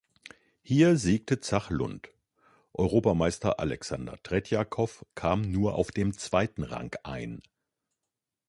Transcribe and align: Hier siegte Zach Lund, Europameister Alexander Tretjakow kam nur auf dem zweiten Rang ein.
Hier 0.63 0.97
siegte 0.97 1.41
Zach 1.41 1.69
Lund, 1.69 2.09
Europameister 2.73 3.59
Alexander 3.59 4.17
Tretjakow 4.23 5.05
kam 5.13 5.43
nur 5.51 5.75
auf 5.75 5.91
dem 5.91 6.13
zweiten 6.17 6.63
Rang 6.63 6.95
ein. 7.03 7.43